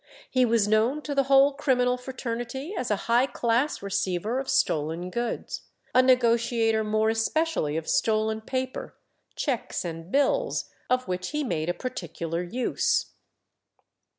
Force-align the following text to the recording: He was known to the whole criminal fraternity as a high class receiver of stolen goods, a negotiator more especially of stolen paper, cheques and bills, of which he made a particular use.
He 0.31 0.45
was 0.45 0.67
known 0.67 1.03
to 1.03 1.13
the 1.13 1.25
whole 1.25 1.53
criminal 1.53 1.95
fraternity 1.95 2.73
as 2.75 2.89
a 2.89 2.95
high 3.05 3.27
class 3.27 3.83
receiver 3.83 4.39
of 4.39 4.49
stolen 4.49 5.11
goods, 5.11 5.61
a 5.93 6.01
negotiator 6.01 6.83
more 6.83 7.11
especially 7.11 7.77
of 7.77 7.87
stolen 7.87 8.41
paper, 8.41 8.95
cheques 9.35 9.85
and 9.85 10.11
bills, 10.11 10.71
of 10.89 11.07
which 11.07 11.29
he 11.29 11.43
made 11.43 11.69
a 11.69 11.75
particular 11.75 12.41
use. 12.41 13.11